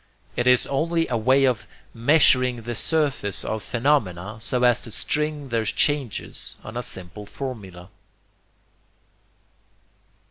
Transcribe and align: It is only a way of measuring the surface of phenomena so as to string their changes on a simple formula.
It 0.35 0.47
is 0.47 0.65
only 0.65 1.07
a 1.09 1.15
way 1.15 1.45
of 1.45 1.67
measuring 1.93 2.63
the 2.63 2.73
surface 2.73 3.45
of 3.45 3.61
phenomena 3.61 4.39
so 4.41 4.63
as 4.63 4.81
to 4.81 4.89
string 4.89 5.49
their 5.49 5.63
changes 5.63 6.57
on 6.63 6.75
a 6.75 6.81
simple 6.81 7.27
formula. 7.27 7.91